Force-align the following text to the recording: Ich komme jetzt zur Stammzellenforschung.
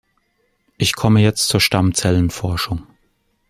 Ich 0.79 0.93
komme 0.95 1.21
jetzt 1.21 1.47
zur 1.47 1.61
Stammzellenforschung. 1.61 2.87